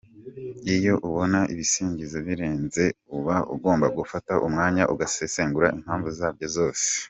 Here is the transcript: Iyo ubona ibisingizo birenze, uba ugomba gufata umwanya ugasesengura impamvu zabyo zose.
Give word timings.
Iyo 0.75 0.93
ubona 1.07 1.39
ibisingizo 1.53 2.17
birenze, 2.27 2.83
uba 3.17 3.35
ugomba 3.53 3.87
gufata 3.97 4.31
umwanya 4.47 4.83
ugasesengura 4.93 5.67
impamvu 5.77 6.09
zabyo 6.19 6.47
zose. 6.57 6.85